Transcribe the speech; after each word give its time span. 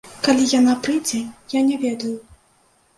Калі 0.27 0.47
яна 0.59 0.73
прыйдзе, 0.87 1.23
я 1.57 1.65
не 1.71 1.81
ведаю. 1.87 2.15